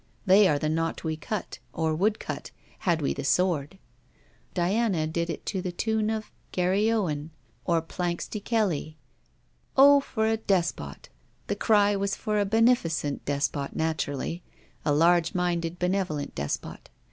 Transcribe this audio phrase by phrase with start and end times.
[0.25, 3.77] They are the knot we cut; or would cut, had we the sword.
[4.55, 7.29] Diana did it to the tune of Garryowen
[7.65, 8.97] or Planxty Kelly.
[9.77, 11.09] O for a despot!
[11.45, 14.41] The cry was for a beneficent despot, naturally:
[14.83, 16.89] a large minded benevolent despot.